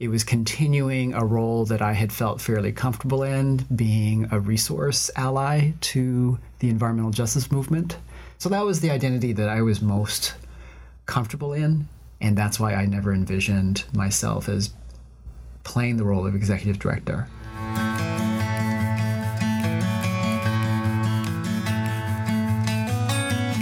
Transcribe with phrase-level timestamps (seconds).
[0.00, 5.08] It was continuing a role that I had felt fairly comfortable in, being a resource
[5.14, 7.96] ally to the environmental justice movement.
[8.38, 10.34] So that was the identity that I was most
[11.06, 11.86] comfortable in.
[12.20, 14.74] And that's why I never envisioned myself as
[15.62, 17.28] playing the role of executive director.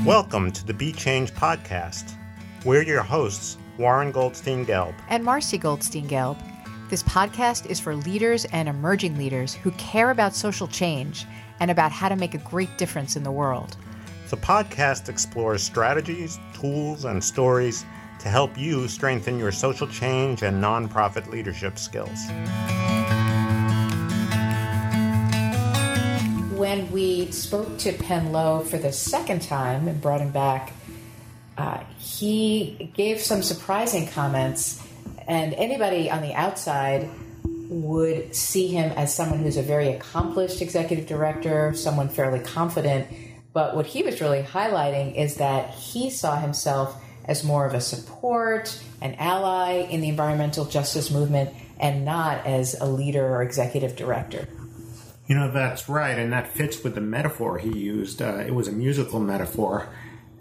[0.07, 2.15] Welcome to the Be Change podcast.
[2.65, 6.39] We're your hosts, Warren Goldstein Gelb and Marcy Goldstein Gelb.
[6.91, 11.27] This podcast is for leaders and emerging leaders who care about social change
[11.61, 13.77] and about how to make a great difference in the world.
[14.29, 17.85] The podcast explores strategies, tools, and stories
[18.19, 22.19] to help you strengthen your social change and nonprofit leadership skills.
[26.63, 30.73] when we spoke to Penn Loh for the second time and brought him back,
[31.63, 34.83] uh, he gave some surprising comments,
[35.29, 37.09] and anybody on the outside
[37.45, 43.07] would see him as someone who's a very accomplished executive director, someone fairly confident.
[43.53, 47.81] But what he was really highlighting is that he saw himself as more of a
[47.81, 53.95] support, an ally in the environmental justice movement, and not as a leader or executive
[53.95, 54.49] director.
[55.29, 58.21] You know, that's right, and that fits with the metaphor he used.
[58.21, 59.89] Uh, it was a musical metaphor.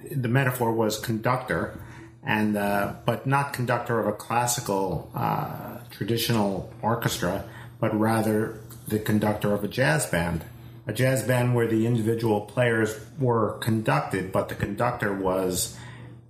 [0.10, 1.80] The metaphor was conductor,
[2.24, 7.46] and uh, but not conductor of a classical uh, traditional orchestra,
[7.80, 10.44] but rather the conductor of a jazz band.
[10.88, 15.78] A jazz band where the individual players were conducted, but the conductor was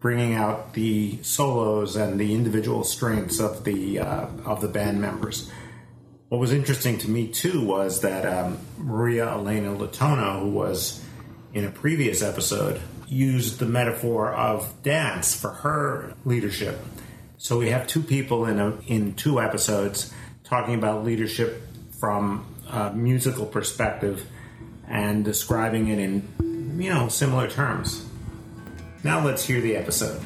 [0.02, 5.49] bringing out the solos and the individual strengths of the uh, of the band members.
[6.30, 11.03] What was interesting to me too was that um, Maria Elena Letona, who was
[11.53, 12.81] in a previous episode,
[13.12, 16.80] used the metaphor of dance for her leadership.
[17.38, 20.14] So we have two people in a, in two episodes
[20.45, 21.62] talking about leadership
[22.00, 24.26] from a musical perspective
[24.88, 28.05] and describing it in you know similar terms.
[29.04, 30.22] Now let's hear the episode.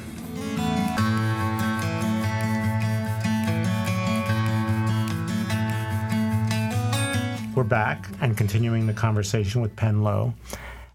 [7.56, 10.34] We're back and continuing the conversation with Penn Loh.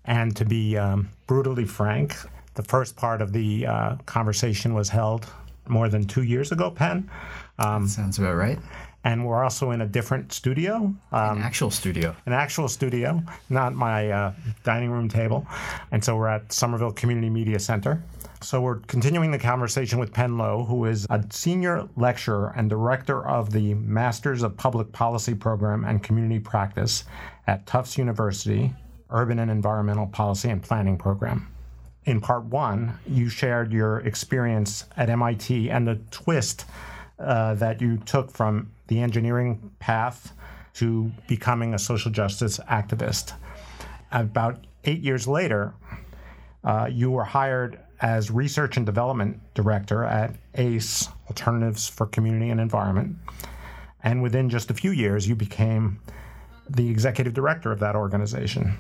[0.06, 2.16] And to be um, brutally frank,
[2.56, 5.28] the first part of the uh, conversation was held
[5.68, 7.10] more than two years ago, Penn.
[7.60, 8.60] Um, sounds about right.
[9.04, 10.76] And we're also in a different studio.
[11.12, 12.16] Um, an actual studio.
[12.26, 15.48] An actual studio, not my uh, dining room table.
[15.92, 18.04] And so we're at Somerville Community Media Center.
[18.42, 23.26] So we're continuing the conversation with Penn Loh, who is a senior lecturer and director
[23.28, 27.04] of the Masters of Public Policy program and Community Practice
[27.48, 28.74] at Tufts University
[29.12, 31.48] Urban and Environmental Policy and Planning program.
[32.06, 36.66] In part one, you shared your experience at MIT and the twist
[37.20, 40.34] uh, that you took from the engineering path
[40.74, 43.34] to becoming a social justice activist.
[44.12, 45.74] About eight years later,
[46.64, 52.60] uh, you were hired as Research and Development Director at ACE, Alternatives for Community and
[52.60, 53.16] Environment.
[54.04, 56.00] And within just a few years, you became
[56.70, 58.78] the executive director of that organization.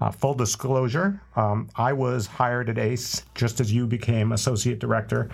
[0.00, 5.30] Uh, full disclosure, um, I was hired at ACE just as you became associate director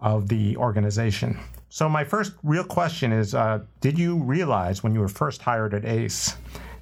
[0.00, 1.38] of the organization.
[1.68, 5.74] So, my first real question is uh, Did you realize when you were first hired
[5.74, 6.36] at ACE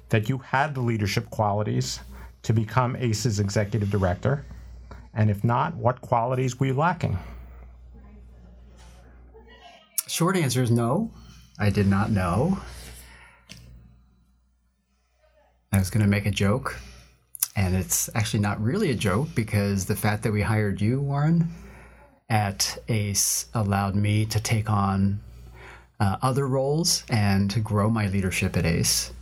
[0.09, 1.99] that you had the leadership qualities
[2.43, 4.45] to become ACE's executive director?
[5.15, 7.17] And if not, what qualities were you lacking?
[10.07, 11.09] Short answer is no.
[11.57, 12.59] I did not know.
[15.73, 16.79] I was going to make a joke,
[17.55, 21.51] and it's actually not really a joke because the fact that we hired you, Warren,
[22.29, 25.19] at ACE allowed me to take on
[25.99, 29.13] uh, other roles and to grow my leadership at ACE.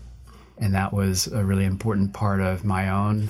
[0.57, 3.29] And that was a really important part of my own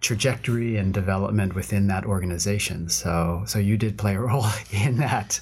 [0.00, 2.88] trajectory and development within that organization.
[2.88, 5.40] So, so you did play a role in that,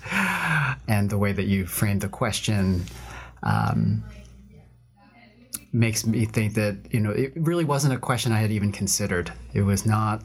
[0.89, 2.87] and the way that you framed the question
[3.45, 4.03] um,
[5.73, 9.33] makes me think that you know it really wasn't a question I had even considered.
[9.53, 10.23] It was not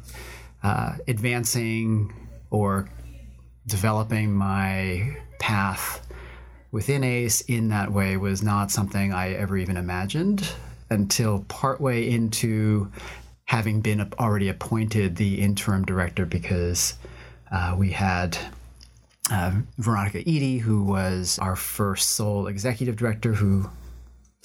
[0.64, 2.14] uh, advancing
[2.50, 2.90] or
[3.68, 6.08] developing my path
[6.72, 10.48] within ACE in that way was not something I ever even imagined
[10.90, 12.92] until partway into
[13.46, 16.96] having been already appointed the interim director because
[17.52, 18.38] uh, we had
[19.32, 23.70] uh, Veronica Eady, who was our first sole executive director, who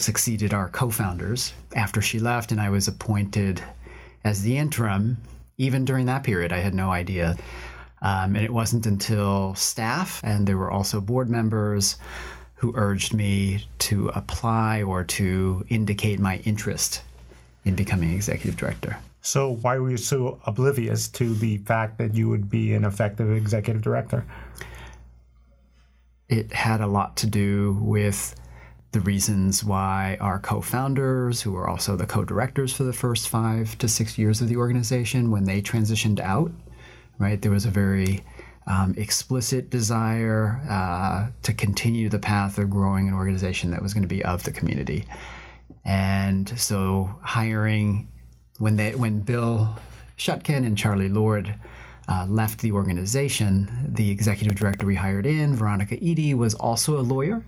[0.00, 3.62] succeeded our co-founders after she left, and I was appointed
[4.25, 5.19] as the interim.
[5.58, 7.37] Even during that period, I had no idea.
[8.02, 11.97] Um, and it wasn't until staff and there were also board members
[12.55, 17.02] who urged me to apply or to indicate my interest
[17.64, 18.99] in becoming executive director.
[19.23, 23.31] So, why were you so oblivious to the fact that you would be an effective
[23.31, 24.25] executive director?
[26.29, 28.35] It had a lot to do with
[28.92, 33.28] the reasons why our co founders, who were also the co directors for the first
[33.28, 36.50] five to six years of the organization, when they transitioned out,
[37.19, 38.25] right, there was a very
[38.66, 44.02] um, explicit desire uh, to continue the path of growing an organization that was going
[44.02, 45.06] to be of the community.
[45.84, 48.08] And so hiring
[48.58, 49.76] when they when Bill
[50.19, 51.54] Shutkin and Charlie Lord
[52.08, 57.02] uh, left the organization, the executive director we hired in, Veronica Eady, was also a
[57.02, 57.42] lawyer.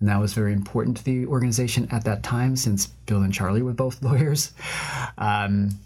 [0.00, 3.62] And that was very important to the organization at that time since Bill and Charlie
[3.62, 4.52] were both lawyers.
[5.18, 5.78] Um,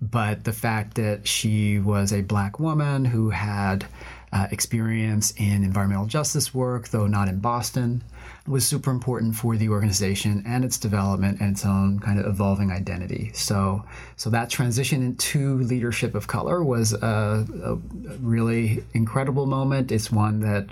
[0.00, 3.86] but the fact that she was a black woman who had
[4.32, 8.02] uh, experience in environmental justice work, though not in Boston,
[8.46, 12.70] was super important for the organization and its development and its own kind of evolving
[12.70, 13.30] identity.
[13.32, 13.84] So,
[14.16, 17.76] so that transition into leadership of color was a, a
[18.18, 19.92] really incredible moment.
[19.92, 20.66] It's one that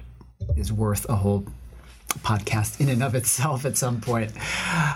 [0.56, 1.46] is worth a whole
[2.20, 4.32] podcast in and of itself at some point.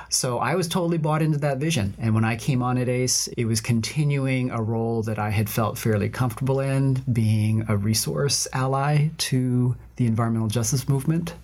[0.08, 1.94] So I was totally bought into that vision.
[1.98, 5.48] And when I came on at ACE, it was continuing a role that I had
[5.48, 11.34] felt fairly comfortable in, being a resource ally to the environmental justice movement.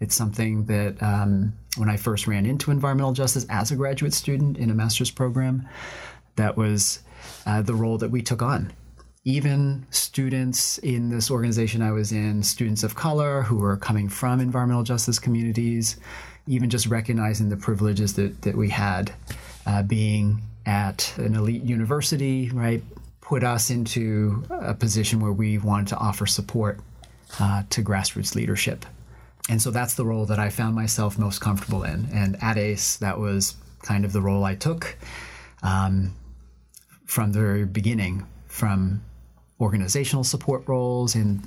[0.00, 4.58] It's something that um, when I first ran into environmental justice as a graduate student
[4.58, 5.68] in a master's program,
[6.36, 7.00] that was
[7.46, 8.72] uh, the role that we took on
[9.24, 14.40] even students in this organization I was in, students of color who were coming from
[14.40, 15.96] environmental justice communities,
[16.48, 19.12] even just recognizing the privileges that, that we had
[19.64, 22.82] uh, being at an elite university, right,
[23.20, 26.80] put us into a position where we wanted to offer support
[27.38, 28.84] uh, to grassroots leadership.
[29.48, 32.08] And so that's the role that I found myself most comfortable in.
[32.12, 34.96] And at ACE, that was kind of the role I took
[35.62, 36.12] um,
[37.06, 39.02] from the very beginning, from
[39.62, 41.40] organizational support roles in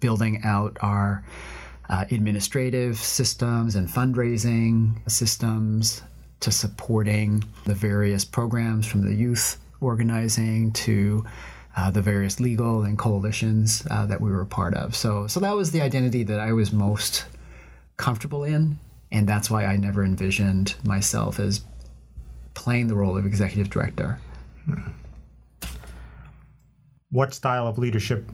[0.00, 1.22] building out our
[1.90, 6.02] uh, administrative systems and fundraising systems
[6.40, 11.24] to supporting the various programs from the youth organizing to
[11.76, 14.96] uh, the various legal and coalitions uh, that we were a part of.
[14.96, 17.26] So, so that was the identity that I was most
[17.98, 18.78] comfortable in,
[19.12, 21.62] and that's why I never envisioned myself as
[22.54, 24.18] playing the role of executive director.
[24.64, 24.90] Hmm
[27.10, 28.28] what style of leadership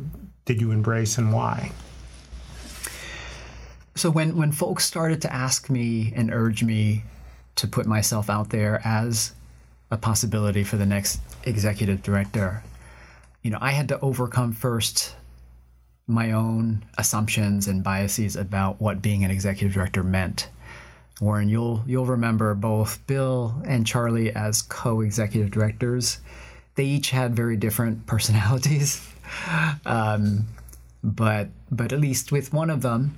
[0.44, 1.73] did you embrace and why?
[3.94, 7.05] So when when folks started to ask me and urge me
[7.56, 9.32] to put myself out there as
[9.90, 12.62] a possibility for the next executive director,
[13.43, 15.14] you know, I had to overcome first
[16.06, 20.49] my own assumptions and biases about what being an executive director meant.
[21.20, 26.19] Warren, you'll you'll remember both Bill and Charlie as co-executive directors
[26.76, 29.06] they each had very different personalities.
[29.84, 30.46] Um,
[31.02, 33.17] but but at least with one of them,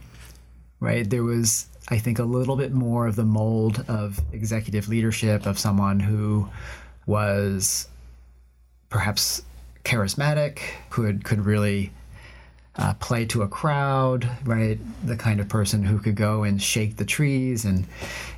[0.80, 5.46] right, there was I think a little bit more of the mold of executive leadership
[5.46, 6.48] of someone who
[7.06, 7.88] was
[8.90, 9.42] perhaps
[9.84, 11.92] charismatic, could could really
[12.78, 14.78] uh, play to a crowd, right?
[15.04, 17.86] The kind of person who could go and shake the trees and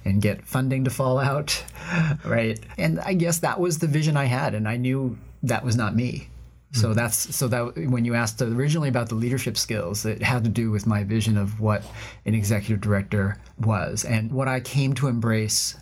[0.04, 1.62] and get funding to fall out,
[2.24, 2.58] right?
[2.78, 5.94] And I guess that was the vision I had, and I knew that was not
[5.94, 6.28] me.
[6.72, 6.94] So mm-hmm.
[6.94, 10.70] that's so that when you asked originally about the leadership skills, it had to do
[10.70, 11.82] with my vision of what
[12.24, 15.76] an executive director was, and what I came to embrace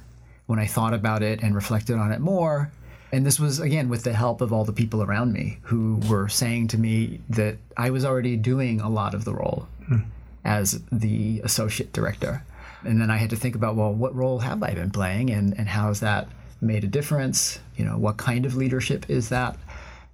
[0.46, 2.72] when I thought about it and reflected on it more
[3.10, 6.28] and this was, again, with the help of all the people around me who were
[6.28, 10.00] saying to me that I was already doing a lot of the role hmm.
[10.44, 12.44] as the associate director.
[12.84, 15.58] And then I had to think about, well, what role have I been playing and,
[15.58, 16.28] and how has that
[16.60, 17.58] made a difference?
[17.76, 19.56] You know, what kind of leadership is that?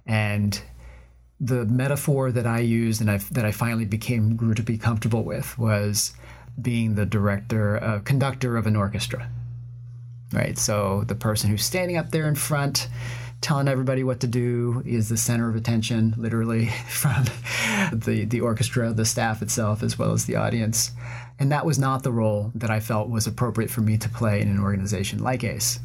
[0.05, 0.59] And
[1.39, 5.23] the metaphor that I used and I've, that I finally became grew to be comfortable
[5.23, 6.13] with was
[6.61, 9.29] being the director, uh, conductor of an orchestra
[10.33, 10.57] right?
[10.57, 12.87] So the person who's standing up there in front,
[13.41, 17.25] telling everybody what to do, is the center of attention, literally, from
[17.93, 20.91] the, the orchestra, the staff itself, as well as the audience.
[21.39, 24.41] And that was not the role that I felt was appropriate for me to play
[24.41, 25.79] in an organization like ACE.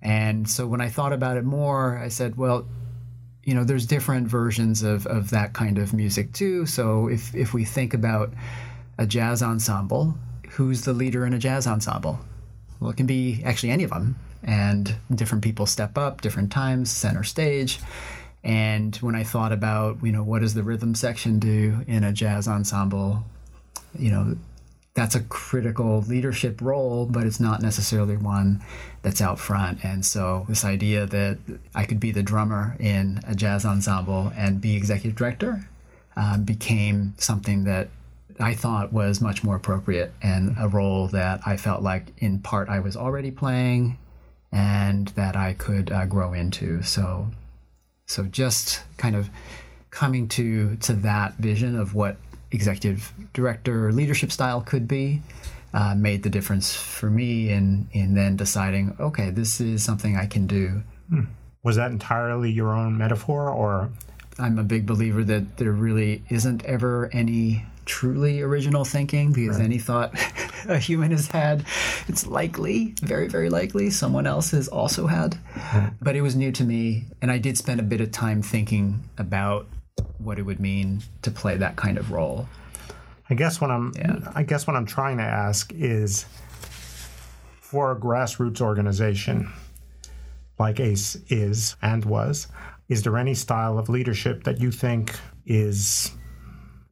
[0.00, 2.68] And so when I thought about it more, I said, well,
[3.42, 6.66] you know, there's different versions of, of that kind of music too.
[6.66, 8.32] So if, if we think about
[8.98, 10.16] a jazz ensemble,
[10.50, 12.20] who's the leader in a jazz ensemble?
[12.80, 14.16] Well, it can be actually any of them.
[14.42, 17.80] And different people step up, different times, center stage.
[18.44, 22.12] And when I thought about, you know, what does the rhythm section do in a
[22.12, 23.24] jazz ensemble,
[23.98, 24.36] you know,
[24.94, 28.60] that's a critical leadership role, but it's not necessarily one
[29.02, 29.84] that's out front.
[29.84, 31.38] And so, this idea that
[31.74, 35.68] I could be the drummer in a jazz ensemble and be executive director
[36.16, 37.90] uh, became something that
[38.40, 42.68] I thought was much more appropriate and a role that I felt like, in part,
[42.68, 43.98] I was already playing
[44.52, 46.82] and that I could uh, grow into.
[46.82, 47.30] So,
[48.06, 49.28] so just kind of
[49.90, 52.16] coming to to that vision of what
[52.50, 55.22] executive director leadership style could be
[55.74, 60.26] uh, made the difference for me in in then deciding okay this is something I
[60.26, 60.82] can do.
[61.08, 61.24] Hmm.
[61.62, 63.90] Was that entirely your own metaphor, or
[64.38, 69.64] I'm a big believer that there really isn't ever any truly original thinking because right.
[69.64, 70.12] any thought
[70.68, 71.64] a human has had,
[72.06, 75.36] it's likely, very, very likely, someone else has also had.
[76.00, 79.02] But it was new to me, and I did spend a bit of time thinking
[79.16, 79.66] about
[80.18, 82.48] what it would mean to play that kind of role.
[83.30, 84.32] I guess what I'm yeah.
[84.34, 86.24] I guess what I'm trying to ask is
[87.60, 89.52] for a grassroots organization
[90.58, 92.48] like ACE is and was,
[92.88, 95.14] is there any style of leadership that you think
[95.46, 96.12] is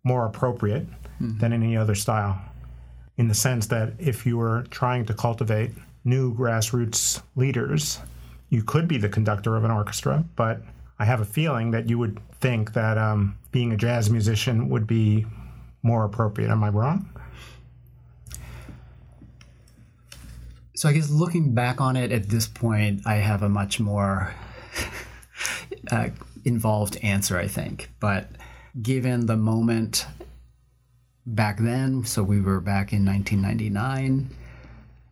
[0.06, 0.86] more appropriate
[1.20, 1.38] mm-hmm.
[1.38, 2.40] than any other style?
[3.18, 5.72] In the sense that if you were trying to cultivate
[6.04, 7.98] new grassroots leaders,
[8.48, 10.62] you could be the conductor of an orchestra, but
[10.98, 14.86] I have a feeling that you would think that um, being a jazz musician would
[14.86, 15.26] be
[15.82, 16.50] more appropriate.
[16.50, 17.08] Am I wrong?
[20.76, 24.34] So I guess looking back on it at this point, I have a much more
[25.90, 26.10] uh,
[26.44, 27.90] involved answer, I think.
[27.98, 28.30] But
[28.80, 30.06] given the moment
[31.24, 34.30] back then, so we were back in 1999,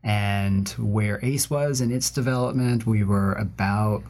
[0.02, 4.02] and where ACE was in its development, we were about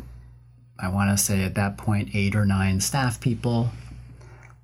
[0.79, 3.71] I want to say at that point, eight or nine staff people.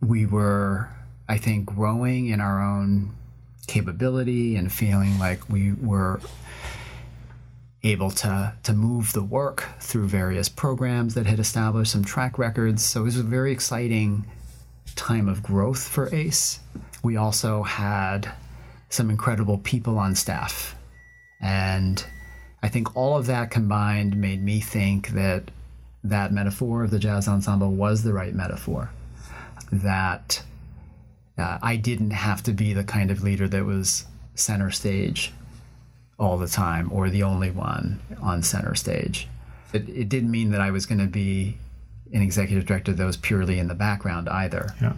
[0.01, 0.89] We were,
[1.29, 3.15] I think, growing in our own
[3.67, 6.21] capability and feeling like we were
[7.83, 12.85] able to to move the work through various programs that had established some track records.
[12.85, 14.27] So it was a very exciting
[14.97, 16.61] time of growth for ACE.
[17.03, 18.33] We also had
[18.89, 20.75] some incredible people on staff.
[21.41, 22.05] And
[22.63, 25.51] I think all of that combined made me think that
[26.05, 28.91] that metaphor of the jazz ensemble was the right metaphor.
[29.73, 30.43] That
[31.39, 34.05] uh, I didn't have to be the kind of leader that was
[34.35, 35.33] center stage
[36.19, 39.29] all the time or the only one on center stage.
[39.73, 41.57] It, it didn't mean that I was going to be
[42.13, 44.75] an executive director that was purely in the background either.
[44.81, 44.95] Yeah.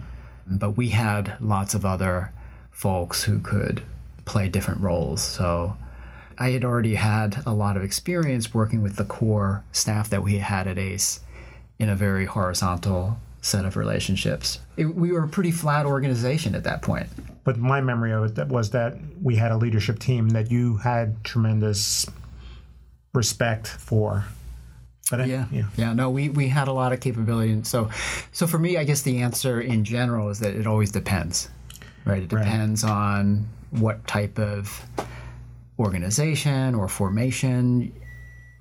[0.47, 2.31] But we had lots of other
[2.71, 3.83] folks who could
[4.25, 5.21] play different roles.
[5.21, 5.77] So
[6.37, 10.39] I had already had a lot of experience working with the core staff that we
[10.39, 11.19] had at ACE
[11.79, 14.59] in a very horizontal set of relationships.
[14.77, 17.07] It, we were a pretty flat organization at that point.
[17.43, 21.23] But my memory of it was that we had a leadership team that you had
[21.23, 22.05] tremendous
[23.13, 24.23] respect for.
[25.09, 25.93] But uh, yeah, yeah, yeah.
[25.93, 27.89] No, we, we had a lot of capability, and so
[28.31, 31.49] so for me, I guess the answer in general is that it always depends,
[32.05, 32.23] right?
[32.23, 32.91] It depends right.
[32.91, 34.81] on what type of
[35.77, 37.93] organization or formation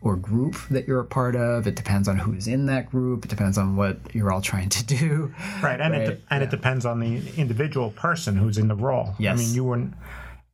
[0.01, 1.69] or group that you're a part of.
[1.69, 3.25] It depends on who's in that group.
[3.25, 5.33] It depends on what you're all trying to do.
[5.63, 6.03] Right, and right?
[6.03, 6.49] it and yeah.
[6.49, 9.15] it depends on the individual person who's in the role.
[9.19, 9.39] Yes.
[9.39, 9.89] I mean, you were.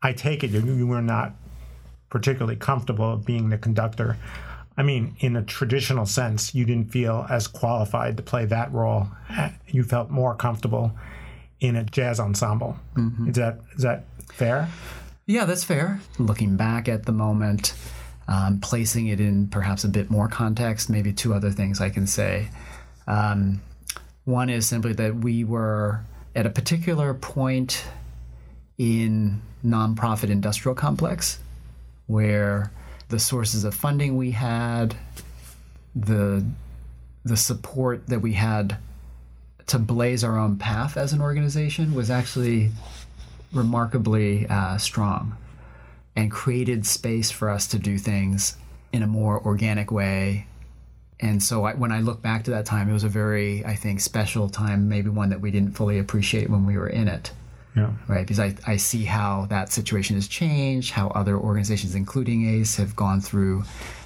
[0.02, 1.33] I take it you, you were not
[2.11, 4.16] particularly comfortable being the conductor.
[4.78, 9.08] I mean, in a traditional sense, you didn't feel as qualified to play that role.
[9.66, 10.92] You felt more comfortable
[11.61, 12.76] in a jazz ensemble.
[12.94, 13.30] Mm-hmm.
[13.30, 14.68] Is that is that fair?
[15.26, 16.00] Yeah, that's fair.
[16.18, 17.75] Looking back at the moment,
[18.28, 22.06] um, placing it in perhaps a bit more context, maybe two other things I can
[22.06, 22.49] say.
[23.08, 23.61] Um,
[24.25, 26.04] one is simply that we were
[26.37, 27.85] at a particular point
[28.78, 31.40] in nonprofit industrial complex
[32.06, 32.70] where
[33.09, 34.95] the sources of funding we had,
[35.95, 36.45] the
[37.25, 38.79] the support that we had
[39.67, 42.71] to blaze our own path as an organization was actually
[43.53, 45.37] remarkably uh, strong
[46.17, 48.57] and created space for us to do things
[48.93, 50.47] in a more organic way.
[51.21, 53.75] And so I, when I look back to that time, it was a very, I
[53.75, 57.33] think, special time, maybe one that we didn't fully appreciate when we were in it.
[57.78, 57.92] Yeah.
[58.08, 58.26] Right.
[58.26, 62.97] Because I, I see how that situation has changed, how other organizations, including ACE, have
[62.97, 63.64] gone through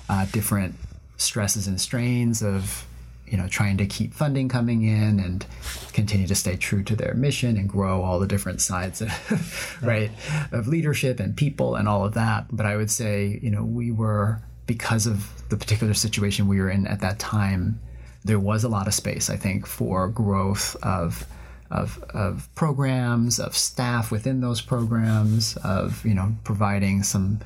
[0.09, 0.75] uh, different
[1.17, 2.87] stresses and strains of
[3.27, 5.47] you know trying to keep funding coming in and
[5.93, 10.11] continue to stay true to their mission and grow all the different sides of, right
[10.53, 13.91] of leadership and people and all of that but i would say you know we
[13.91, 17.81] were because of the particular situation we were in at that time
[18.25, 21.27] there was a lot of space i think for growth of
[21.73, 27.41] of, of programs, of staff within those programs, of you know providing some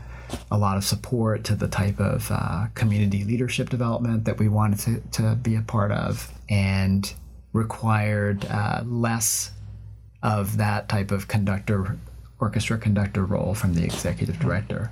[0.51, 4.79] a lot of support to the type of uh, community leadership development that we wanted
[5.13, 7.15] to, to be a part of, and
[7.53, 9.53] required uh, less
[10.23, 11.97] of that type of conductor,
[12.41, 14.91] orchestra conductor role from the executive director.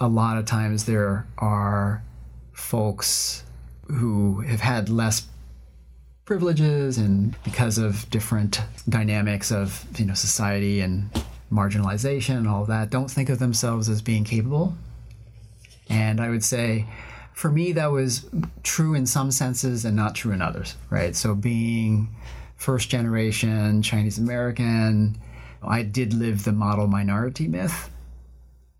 [0.00, 2.02] A lot of times there are
[2.52, 3.44] folks
[3.86, 5.26] who have had less
[6.32, 11.10] privileges and because of different dynamics of you know society and
[11.52, 14.74] marginalization and all that don't think of themselves as being capable.
[15.90, 16.86] And i would say
[17.34, 18.24] for me that was
[18.62, 21.14] true in some senses and not true in others right?
[21.14, 22.08] So being
[22.56, 25.18] first generation chinese american
[25.62, 27.90] i did live the model minority myth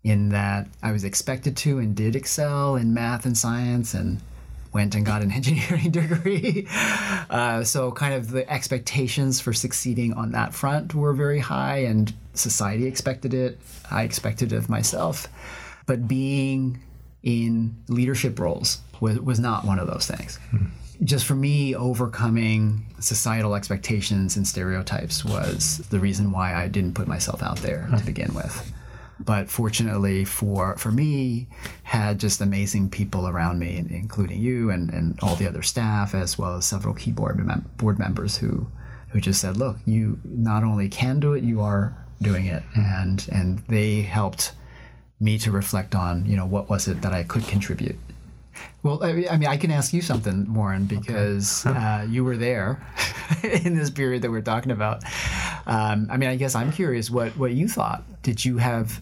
[0.03, 4.21] in that i was expected to and did excel in math and science and
[4.73, 6.67] went and got an engineering degree.
[7.29, 12.13] Uh, so, kind of the expectations for succeeding on that front were very high, and
[12.33, 13.59] society expected it.
[13.89, 15.27] I expected it of myself.
[15.85, 16.81] But being
[17.21, 20.39] in leadership roles was, was not one of those things.
[20.51, 21.05] Mm-hmm.
[21.05, 27.07] Just for me, overcoming societal expectations and stereotypes was the reason why I didn't put
[27.07, 28.73] myself out there to begin with
[29.25, 31.47] but fortunately for for me
[31.83, 36.37] had just amazing people around me including you and, and all the other staff as
[36.37, 38.67] well as several key board, mem- board members who
[39.09, 43.27] who just said look you not only can do it you are doing it and
[43.31, 44.53] and they helped
[45.19, 47.97] me to reflect on you know what was it that I could contribute
[48.83, 51.77] well, I mean, I can ask you something, Warren, because okay.
[51.79, 52.85] uh, you were there
[53.43, 55.03] in this period that we're talking about.
[55.65, 58.03] Um, I mean, I guess I'm curious what what you thought.
[58.23, 59.01] Did you have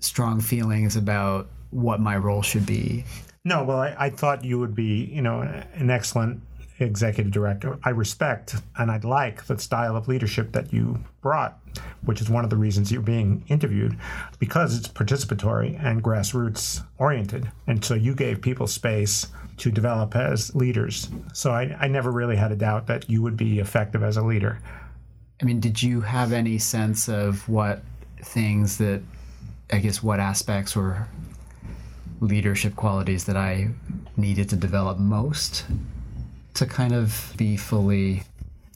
[0.00, 3.04] strong feelings about what my role should be?
[3.44, 6.42] No, well, I, I thought you would be, you know, an excellent
[6.80, 7.78] executive director.
[7.82, 11.58] I respect and I'd like the style of leadership that you brought,
[12.04, 13.98] which is one of the reasons you're being interviewed,
[14.38, 17.50] because it's participatory and grassroots oriented.
[17.66, 21.08] And so you gave people space to develop as leaders.
[21.32, 24.22] So I, I never really had a doubt that you would be effective as a
[24.22, 24.60] leader.
[25.42, 27.82] I mean, did you have any sense of what
[28.22, 29.00] things that,
[29.70, 31.08] I guess, what aspects or
[32.20, 33.68] leadership qualities that I
[34.16, 35.64] needed to develop most
[36.54, 38.24] to kind of be fully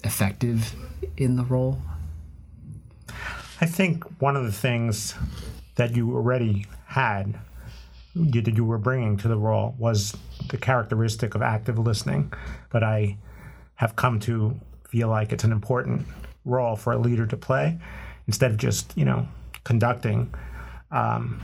[0.04, 0.74] effective
[1.16, 1.78] in the role?
[3.60, 5.14] I think one of the things
[5.76, 7.38] that you already had
[8.14, 10.16] that you were bringing to the role was
[10.48, 12.32] the characteristic of active listening.
[12.70, 13.16] But I
[13.76, 16.06] have come to feel like it's an important
[16.44, 17.78] role for a leader to play
[18.26, 19.26] instead of just, you know,
[19.64, 20.34] conducting.
[20.92, 21.40] Um,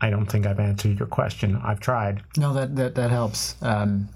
[0.00, 1.60] I don't think I've answered your question.
[1.64, 2.22] I've tried.
[2.36, 3.56] No, that that, that helps.
[3.62, 4.08] Um,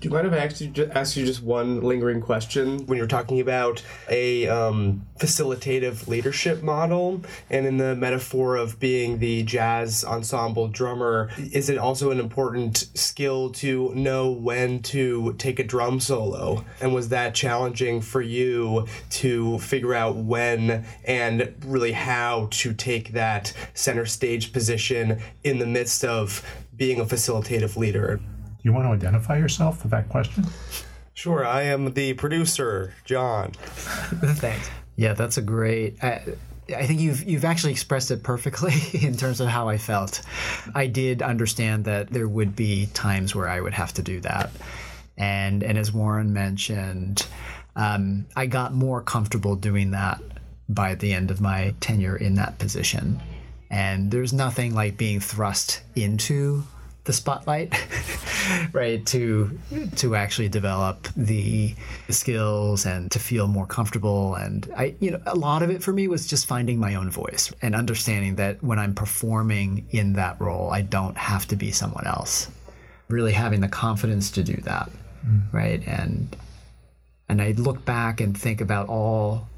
[0.00, 2.86] do you mind if I ask you, ask you just one lingering question?
[2.86, 9.18] When you're talking about a um, facilitative leadership model, and in the metaphor of being
[9.18, 15.58] the jazz ensemble drummer, is it also an important skill to know when to take
[15.58, 16.64] a drum solo?
[16.80, 23.12] And was that challenging for you to figure out when and really how to take
[23.12, 26.44] that center stage position in the midst of
[26.76, 28.20] being a facilitative leader?
[28.66, 30.44] You want to identify yourself for that question?
[31.14, 33.52] Sure, I am the producer, John.
[33.62, 34.68] Thanks.
[34.96, 36.02] Yeah, that's a great.
[36.02, 36.20] I,
[36.76, 38.74] I think you've you've actually expressed it perfectly
[39.06, 40.20] in terms of how I felt.
[40.74, 44.50] I did understand that there would be times where I would have to do that,
[45.16, 47.24] and and as Warren mentioned,
[47.76, 50.20] um, I got more comfortable doing that
[50.68, 53.22] by the end of my tenure in that position.
[53.70, 56.64] And there's nothing like being thrust into
[57.06, 57.72] the spotlight,
[58.72, 59.04] right?
[59.06, 59.58] To
[59.96, 61.74] to actually develop the
[62.10, 64.34] skills and to feel more comfortable.
[64.34, 67.10] And I, you know, a lot of it for me was just finding my own
[67.10, 71.70] voice and understanding that when I'm performing in that role, I don't have to be
[71.70, 72.50] someone else.
[73.08, 74.90] Really having the confidence to do that,
[75.26, 75.42] mm.
[75.52, 75.86] right?
[75.86, 76.36] And
[77.28, 79.48] and I look back and think about all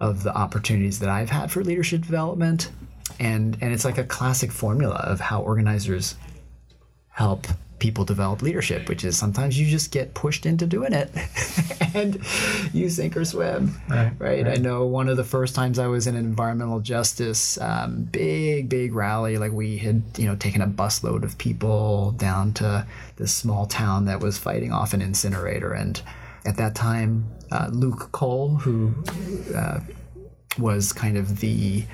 [0.00, 2.70] of the opportunities that I've had for leadership development
[3.18, 6.14] and and it's like a classic formula of how organizers
[7.10, 7.46] help
[7.80, 11.10] people develop leadership, which is sometimes you just get pushed into doing it
[11.94, 12.20] and
[12.72, 13.80] you sink or swim.
[13.88, 14.44] Right, right?
[14.44, 18.04] right, I know one of the first times I was in an environmental justice um,
[18.04, 22.86] big, big rally, like we had, you know, taken a busload of people down to
[23.16, 25.72] this small town that was fighting off an incinerator.
[25.72, 26.00] And
[26.44, 28.94] at that time, uh, Luke Cole, who
[29.56, 29.80] uh,
[30.58, 31.84] was kind of the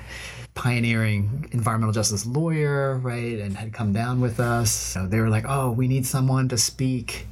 [0.57, 4.97] pioneering environmental justice lawyer, right, and had come down with us.
[4.99, 7.27] They were like, "Oh, we need someone to speak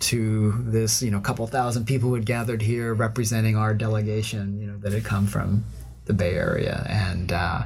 [0.00, 4.66] to this, you know, couple thousand people who had gathered here representing our delegation, you
[4.66, 5.64] know, that had come from
[6.06, 6.84] the Bay Area.
[6.88, 7.62] And, uh,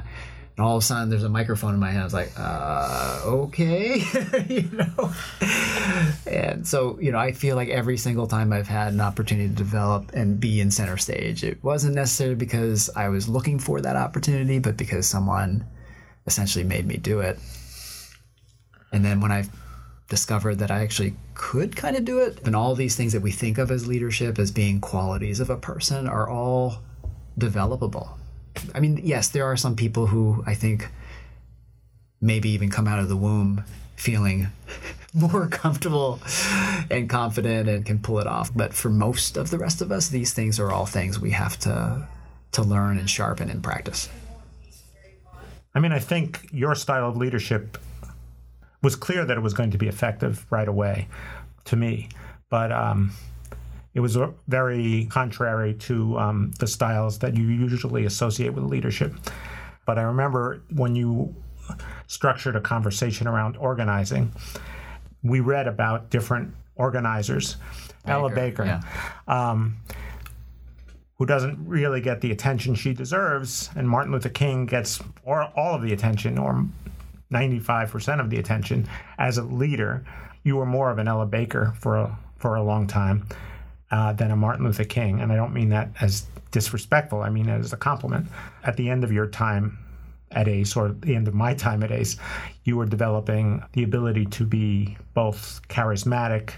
[0.59, 2.01] and all of a sudden there's a microphone in my hand.
[2.01, 4.03] I was like, uh, okay,
[4.49, 5.13] you know.
[6.27, 9.55] And so, you know, I feel like every single time I've had an opportunity to
[9.55, 13.95] develop and be in center stage, it wasn't necessarily because I was looking for that
[13.95, 15.65] opportunity, but because someone
[16.27, 17.39] essentially made me do it.
[18.91, 19.45] And then when I
[20.09, 23.31] discovered that I actually could kind of do it, and all these things that we
[23.31, 26.83] think of as leadership as being qualities of a person are all
[27.39, 28.18] developable.
[28.73, 30.89] I mean, yes, there are some people who I think
[32.21, 33.63] maybe even come out of the womb
[33.95, 34.47] feeling
[35.13, 36.19] more comfortable
[36.89, 38.51] and confident and can pull it off.
[38.55, 41.57] But for most of the rest of us, these things are all things we have
[41.59, 42.07] to
[42.51, 44.09] to learn and sharpen and practice.
[45.75, 47.77] I mean, I think your style of leadership
[48.81, 51.07] was clear that it was going to be effective right away
[51.65, 52.09] to me,
[52.49, 53.11] but um,
[53.93, 59.13] it was very contrary to um, the styles that you usually associate with leadership.
[59.85, 61.35] But I remember when you
[62.07, 64.31] structured a conversation around organizing,
[65.23, 67.55] we read about different organizers.
[68.05, 68.65] Baker, Ella Baker.
[68.65, 68.81] yeah.
[69.27, 69.77] Um,
[71.17, 75.75] who doesn't really get the attention she deserves, and Martin Luther King gets or all
[75.75, 76.65] of the attention, or
[77.33, 80.05] 95% of the attention as a leader.
[80.43, 83.27] You were more of an Ella Baker for a, for a long time
[83.91, 87.21] uh, than a Martin Luther King, and I don't mean that as disrespectful.
[87.21, 88.27] I mean it as a compliment.
[88.63, 89.77] At the end of your time
[90.31, 92.17] at ACE, or the end of my time at ACE,
[92.63, 96.51] you were developing the ability to be both charismatic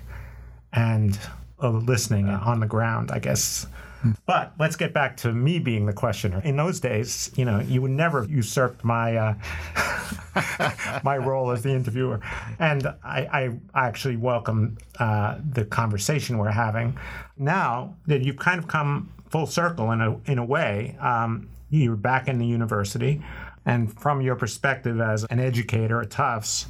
[0.74, 1.18] and
[1.62, 3.68] listening on the ground, I guess.
[4.26, 6.42] But let's get back to me being the questioner.
[6.42, 11.70] In those days, you know, you would never usurp my uh, my role as the
[11.70, 12.20] interviewer,
[12.60, 16.98] and I, I actually welcome uh, the conversation we're having.
[17.38, 21.96] Now that you've kind of come full circle in a in a way, um, you're
[21.96, 23.22] back in the university,
[23.66, 26.68] and from your perspective as an educator at Tufts,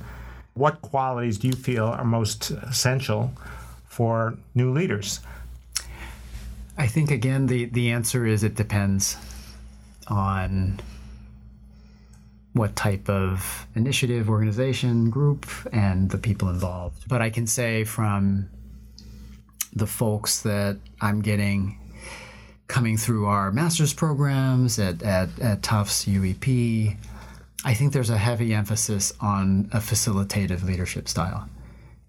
[0.53, 3.31] what qualities do you feel are most essential
[3.85, 5.21] for new leaders?
[6.77, 9.17] I think again the the answer is it depends
[10.07, 10.79] on
[12.53, 17.07] what type of initiative, organization, group, and the people involved.
[17.07, 18.49] But I can say from
[19.73, 21.77] the folks that I'm getting
[22.67, 26.95] coming through our master's programs at, at, at Tufts UEP,
[27.63, 31.47] I think there's a heavy emphasis on a facilitative leadership style.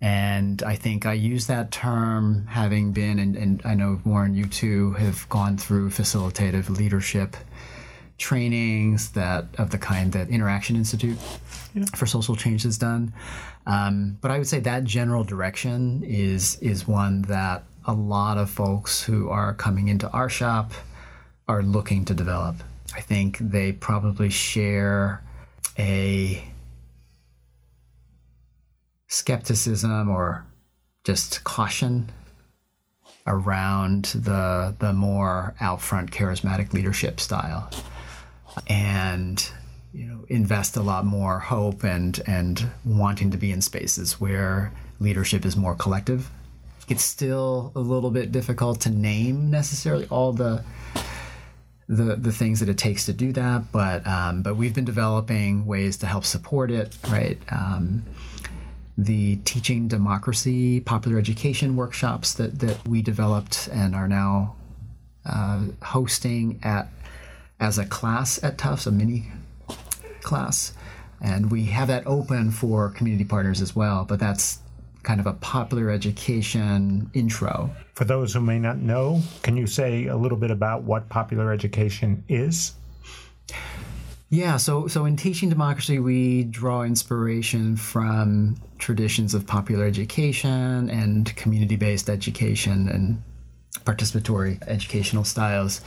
[0.03, 4.47] And I think I use that term having been, and, and I know Warren, you
[4.47, 7.37] too have gone through facilitative leadership
[8.19, 11.17] trainings that of the kind that Interaction Institute
[11.95, 13.13] for Social Change has done.
[13.65, 18.51] Um, but I would say that general direction is is one that a lot of
[18.51, 20.73] folks who are coming into our shop
[21.47, 22.57] are looking to develop.
[22.95, 25.23] I think they probably share
[25.79, 26.43] a
[29.13, 30.47] skepticism or
[31.05, 32.11] just caution
[33.27, 37.71] around the the more out front charismatic leadership style
[38.67, 39.51] and
[39.93, 44.73] you know invest a lot more hope and and wanting to be in spaces where
[44.99, 46.31] leadership is more collective.
[46.89, 50.65] It's still a little bit difficult to name necessarily all the
[51.87, 55.67] the the things that it takes to do that but um, but we've been developing
[55.67, 57.39] ways to help support it right?
[57.51, 58.05] Um,
[58.99, 64.55] the teaching democracy popular education workshops that that we developed and are now
[65.25, 66.89] uh, hosting at
[67.61, 69.31] as a class at Tufts, a mini
[70.21, 70.73] class,
[71.21, 74.05] and we have that open for community partners as well.
[74.05, 74.59] But that's
[75.03, 77.71] kind of a popular education intro.
[77.95, 81.53] For those who may not know, can you say a little bit about what popular
[81.53, 82.73] education is?
[84.31, 91.35] Yeah, so so in teaching democracy, we draw inspiration from traditions of popular education and
[91.37, 93.23] community-based education and
[93.85, 95.81] participatory educational styles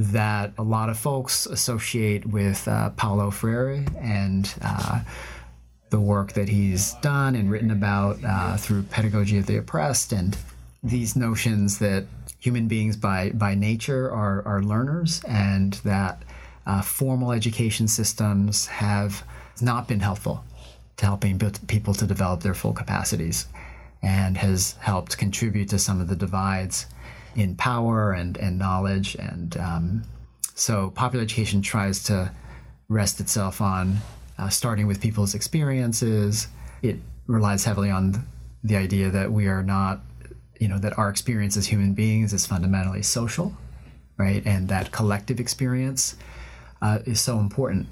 [0.00, 5.00] that a lot of folks associate with uh, Paulo Freire and uh,
[5.90, 10.36] the work that he's done and written about uh, through Pedagogy of the Oppressed and
[10.82, 12.04] these notions that
[12.40, 16.20] human beings by, by nature are, are learners and that
[16.66, 19.22] uh, formal education systems have
[19.60, 20.44] not been helpful
[20.96, 23.46] to helping people to develop their full capacities
[24.02, 26.86] and has helped contribute to some of the divides
[27.34, 29.14] in power and, and knowledge.
[29.16, 30.02] And um,
[30.54, 32.30] so popular education tries to
[32.88, 33.98] rest itself on
[34.38, 36.48] uh, starting with people's experiences.
[36.82, 38.26] It relies heavily on
[38.62, 40.00] the idea that we are not
[40.60, 43.54] you know that our experience as human beings is fundamentally social,
[44.16, 44.42] right?
[44.46, 46.16] And that collective experience
[46.80, 47.86] uh, is so important,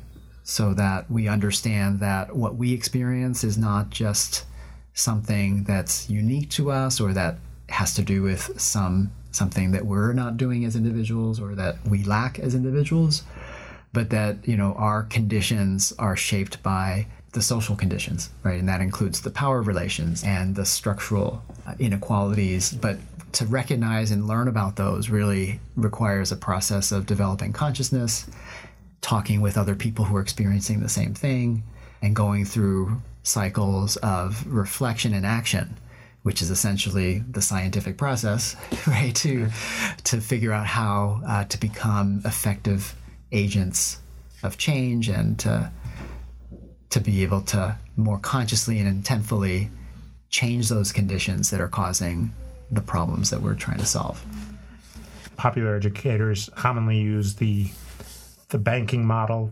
[0.45, 4.45] so that we understand that what we experience is not just
[4.95, 10.13] something that's unique to us or that has to do with some something that we're
[10.13, 13.23] not doing as individuals or that we lack as individuals
[13.93, 18.59] but that you know our conditions are shaped by the social conditions right?
[18.59, 22.73] And that includes the power relations and the structural uh, inequalities.
[22.73, 22.99] But
[23.33, 28.27] to recognize and learn about those really requires a process of developing consciousness
[29.03, 31.62] talking with other people who are experiencing the same thing
[32.01, 35.77] and going through cycles of reflection and action
[36.23, 39.15] which is essentially the scientific process, right?
[39.17, 39.49] To
[40.05, 42.95] to figure out how uh, to become effective
[43.33, 43.99] agents
[44.43, 45.71] of change and to
[46.91, 49.71] to be able to more consciously and intentfully
[50.29, 52.33] change those conditions that are causing
[52.71, 54.25] the problems that we're trying to solve.
[55.37, 57.71] Popular educators commonly use the
[58.53, 59.51] the banking model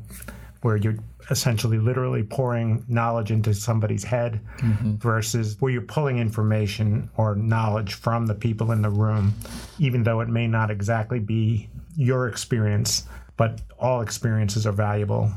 [0.63, 0.97] where you're
[1.31, 4.97] essentially literally pouring knowledge into somebody's head mm-hmm.
[4.97, 9.33] versus where you're pulling information or knowledge from the people in the room,
[9.79, 13.05] even though it may not exactly be your experience,
[13.37, 15.31] but all experiences are valuable.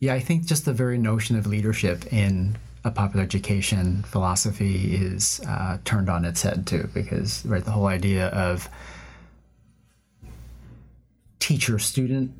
[0.00, 5.40] Yeah, I think just the very notion of leadership in a popular education philosophy is
[5.48, 8.68] uh, turned on its head too, because right, the whole idea of
[11.44, 12.32] teacher student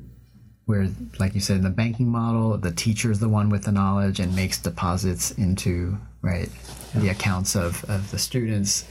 [0.65, 0.89] where,
[1.19, 4.19] like you said, in the banking model, the teacher is the one with the knowledge
[4.19, 6.49] and makes deposits into right
[6.95, 7.01] yeah.
[7.01, 8.83] the accounts of, of the students.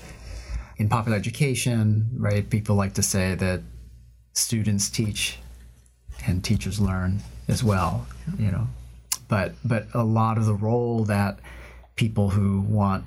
[0.77, 3.62] In popular education, right, people like to say that
[4.35, 5.38] students teach
[6.24, 8.07] and teachers learn as well,
[8.38, 8.68] you know.
[9.27, 11.40] But but a lot of the role that
[11.96, 13.03] people who want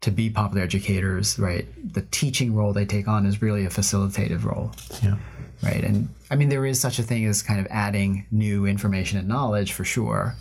[0.00, 4.44] to be popular educators, right, the teaching role they take on is really a facilitative
[4.44, 4.72] role.
[5.02, 5.16] Yeah
[5.62, 5.82] right?
[5.82, 9.28] And I mean, there is such a thing as kind of adding new information and
[9.28, 10.34] knowledge for sure.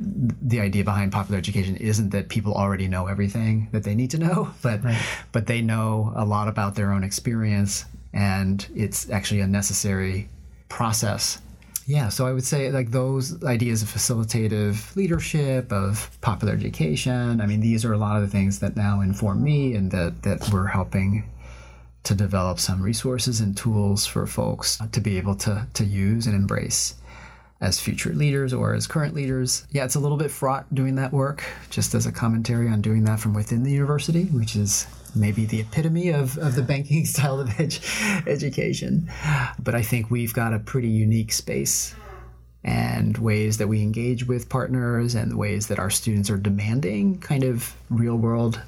[0.00, 4.18] The idea behind popular education isn't that people already know everything that they need to
[4.18, 5.00] know, but right.
[5.32, 10.28] but they know a lot about their own experience, and it's actually a necessary
[10.68, 11.40] process.
[11.86, 17.40] Yeah, so I would say like those ideas of facilitative leadership, of popular education.
[17.40, 20.22] I mean, these are a lot of the things that now inform me, and that
[20.22, 21.24] that we're helping
[22.04, 26.34] to develop some resources and tools for folks to be able to, to use and
[26.34, 26.94] embrace
[27.60, 29.64] as future leaders or as current leaders.
[29.70, 33.04] Yeah, it's a little bit fraught doing that work, just as a commentary on doing
[33.04, 37.40] that from within the university, which is maybe the epitome of, of the banking style
[37.40, 37.78] of ed-
[38.26, 39.10] education.
[39.58, 41.94] But I think we've got a pretty unique space
[42.64, 47.18] and ways that we engage with partners and the ways that our students are demanding
[47.18, 48.60] kind of real world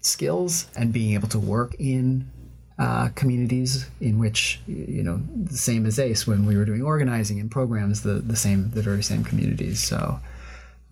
[0.00, 2.30] skills and being able to work in
[2.78, 7.38] uh, communities in which you know the same as ACE when we were doing organizing
[7.38, 10.18] and programs the the same the very same communities so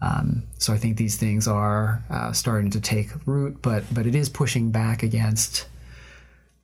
[0.00, 4.14] um, so I think these things are uh, starting to take root but but it
[4.14, 5.66] is pushing back against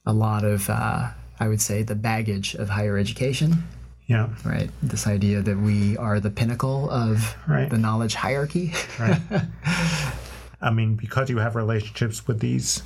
[0.07, 3.65] a lot of uh, I would say the baggage of higher education.
[4.07, 4.29] Yeah.
[4.45, 4.71] Right?
[4.83, 7.71] This idea that we are the pinnacle of right.
[7.71, 8.73] the knowledge hierarchy.
[8.99, 9.21] Right.
[10.61, 12.83] I mean because you have relationships with these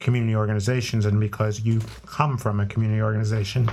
[0.00, 3.70] community organizations and because you come from a community organization,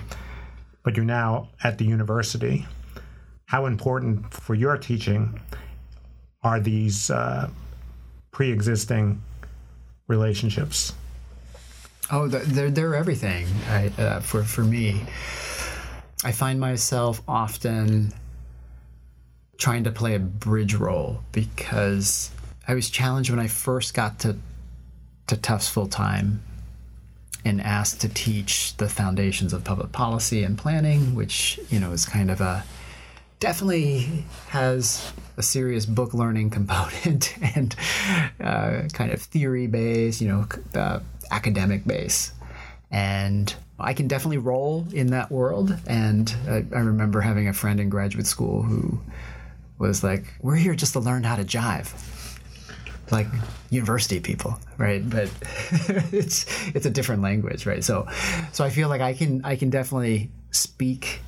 [0.84, 2.66] but you're now at the university,
[3.46, 5.40] how important for your teaching
[6.44, 7.50] are these uh,
[8.32, 9.22] pre existing
[10.08, 10.94] relationships?
[12.12, 15.02] Oh, they're, they're everything I, uh, for, for me.
[16.24, 18.14] I find myself often
[19.58, 22.32] trying to play a bridge role because
[22.68, 24.36] I was challenged when I first got to
[25.28, 26.44] to Tufts full time
[27.46, 32.06] and asked to teach the foundations of public policy and planning, which you know is
[32.06, 32.64] kind of a
[33.42, 37.76] definitely has a serious book learning component and
[38.40, 40.48] uh, kind of theory base, you know,
[40.80, 41.00] uh,
[41.32, 42.32] academic base.
[42.92, 45.76] And I can definitely roll in that world.
[45.88, 49.00] And I, I remember having a friend in graduate school who
[49.80, 51.92] was like, "We're here just to learn how to jive."
[53.12, 53.28] like
[53.70, 55.08] university people, right?
[55.10, 55.30] But
[56.14, 57.84] it's it's a different language, right?
[57.84, 58.08] So
[58.54, 61.20] so I feel like I can I can definitely speak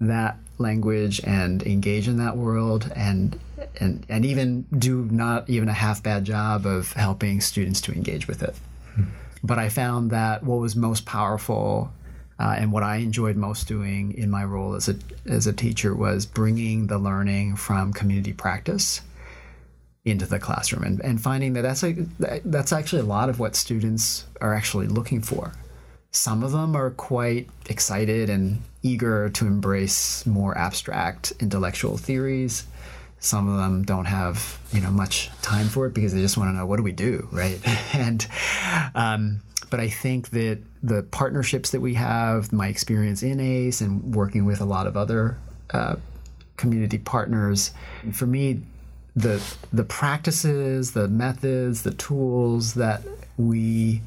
[0.00, 3.38] that language and engage in that world and
[3.80, 8.26] and and even do not even a half bad job of helping students to engage
[8.28, 8.54] with it.
[9.42, 11.92] But I found that what was most powerful
[12.40, 15.94] uh, and what I enjoyed most doing in my role as a as a teacher
[15.94, 19.00] was bringing the learning from community practice
[20.04, 21.92] into the classroom and, and finding that that's, a,
[22.44, 25.52] that's actually a lot of what students are actually looking for.
[26.10, 32.66] Some of them are quite excited and eager to embrace more abstract intellectual theories.
[33.20, 36.50] Some of them don't have you know much time for it because they just want
[36.50, 37.60] to know what do we do, right?
[37.94, 38.26] and
[38.94, 44.14] um, but I think that the partnerships that we have, my experience in ACE and
[44.14, 45.36] working with a lot of other
[45.70, 45.96] uh,
[46.56, 47.72] community partners,
[48.12, 48.62] for me,
[49.16, 53.02] the the practices, the methods, the tools that
[53.36, 54.00] we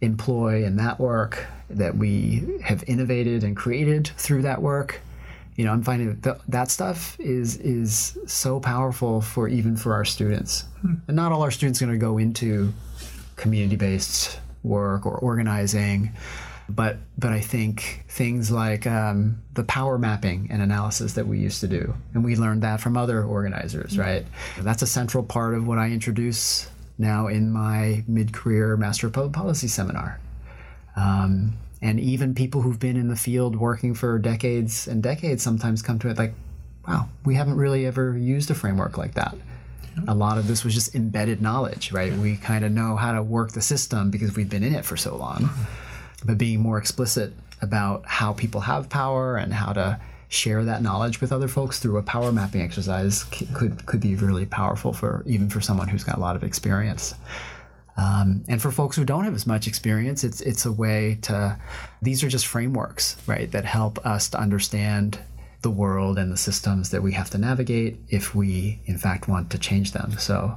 [0.00, 5.00] employ in that work that we have innovated and created through that work
[5.56, 10.04] you know i'm finding that that stuff is is so powerful for even for our
[10.04, 10.94] students hmm.
[11.06, 12.72] and not all our students are going to go into
[13.36, 16.12] community-based work or organizing
[16.68, 21.60] but but I think things like um, the power mapping and analysis that we used
[21.60, 24.02] to do, and we learned that from other organizers, mm-hmm.
[24.02, 24.26] right?
[24.60, 29.32] That's a central part of what I introduce now in my mid-career Master of Public
[29.32, 30.20] Policy seminar.
[30.96, 35.80] Um, and even people who've been in the field working for decades and decades sometimes
[35.80, 36.34] come to it like,
[36.86, 39.34] wow, we haven't really ever used a framework like that.
[40.06, 42.12] A lot of this was just embedded knowledge, right?
[42.12, 44.96] We kind of know how to work the system because we've been in it for
[44.96, 45.42] so long.
[45.42, 45.84] Mm-hmm
[46.24, 51.20] but being more explicit about how people have power and how to share that knowledge
[51.20, 55.48] with other folks through a power mapping exercise could could be really powerful for even
[55.48, 57.14] for someone who's got a lot of experience.
[57.96, 61.58] Um, and for folks who don't have as much experience, it's it's a way to.
[62.02, 65.18] These are just frameworks, right, that help us to understand
[65.62, 69.50] the world and the systems that we have to navigate if we, in fact, want
[69.50, 70.12] to change them.
[70.18, 70.56] So,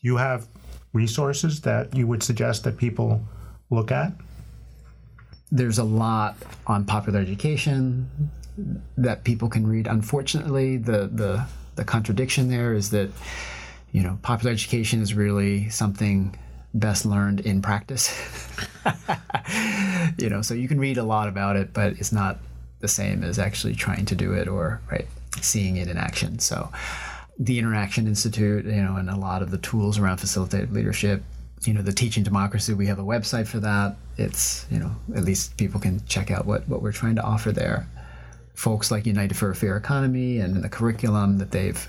[0.00, 0.46] you have
[0.92, 3.20] resources that you would suggest that people
[3.70, 4.12] look at
[5.50, 8.30] there's a lot on popular education
[8.96, 9.86] that people can read.
[9.86, 13.10] Unfortunately, the the the contradiction there is that
[13.92, 16.36] you know popular education is really something
[16.74, 18.14] best learned in practice.
[20.18, 22.38] you know, so you can read a lot about it, but it's not
[22.80, 25.06] the same as actually trying to do it or right
[25.40, 26.38] seeing it in action.
[26.38, 26.70] So
[27.38, 31.22] the Interaction Institute, you know, and a lot of the tools around facilitated leadership
[31.66, 35.24] you know the teaching democracy we have a website for that it's you know at
[35.24, 37.86] least people can check out what what we're trying to offer there
[38.58, 41.88] folks like united for a fair economy and the curriculum that they've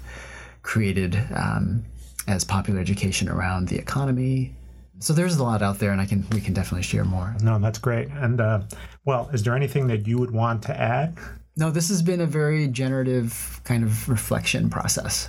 [0.61, 1.83] created um,
[2.27, 4.53] as popular education around the economy.
[4.99, 7.35] So there's a lot out there and i can we can definitely share more.
[7.41, 8.09] No that's great.
[8.09, 8.61] And uh,
[9.03, 11.17] well is there anything that you would want to add?
[11.57, 15.27] No this has been a very generative kind of reflection process.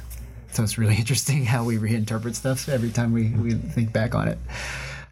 [0.53, 4.29] So it's really interesting how we reinterpret stuff every time we, we think back on
[4.29, 4.39] it.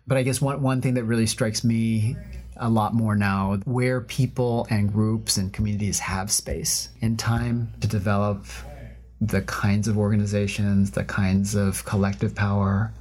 [0.07, 2.17] But I guess one, one thing that really strikes me
[2.59, 7.89] a lot more now where people and groups and communities have space and time to
[7.89, 8.45] develop
[9.21, 12.93] the kinds of organizations, the kinds of collective power,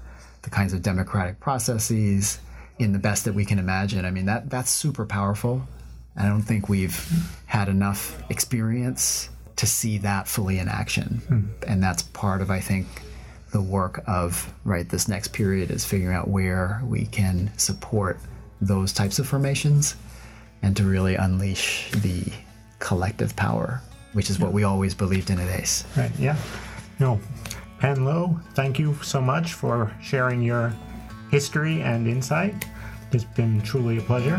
[0.41, 2.39] the kinds of democratic processes
[2.80, 4.06] in the best that we can imagine.
[4.06, 5.67] I mean that that's super powerful.
[6.15, 6.98] I don't think we've
[7.46, 11.22] had enough experience to see that fully in action.
[11.30, 11.70] Mm.
[11.72, 12.88] And that's part of, I think,
[13.52, 18.20] the work of right this next period is figuring out where we can support
[18.62, 19.96] those types of formations
[20.62, 22.24] and to really unleash the
[22.80, 23.82] collective power,
[24.13, 25.84] which is what we always believed in at ACE.
[25.96, 26.38] Right, yeah.
[27.00, 27.20] No.
[27.80, 30.74] Penn Loh, thank you so much for sharing your
[31.30, 32.65] history and insight.
[33.12, 34.38] It's been truly a pleasure.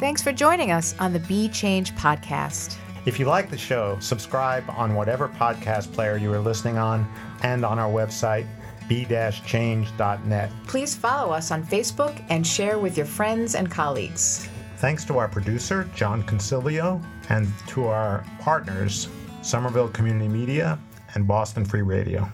[0.00, 2.78] Thanks for joining us on the Be Change podcast.
[3.04, 7.06] If you like the show, subscribe on whatever podcast player you are listening on
[7.42, 8.46] and on our website,
[8.88, 10.50] be-change.net.
[10.66, 14.48] Please follow us on Facebook and share with your friends and colleagues.
[14.78, 19.08] Thanks to our producer, John Concilio, and to our partners,
[19.42, 20.78] Somerville Community Media
[21.14, 22.30] and Boston Free Radio.